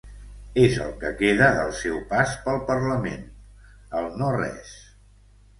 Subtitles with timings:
[0.61, 3.23] És el que queda del seu pas pel parlament,
[4.01, 4.77] el no-res.